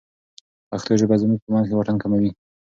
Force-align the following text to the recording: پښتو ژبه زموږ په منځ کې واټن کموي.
پښتو 0.69 0.91
ژبه 1.01 1.15
زموږ 1.21 1.39
په 1.41 1.49
منځ 1.53 1.65
کې 1.67 1.75
واټن 1.77 1.97
کموي. 2.03 2.31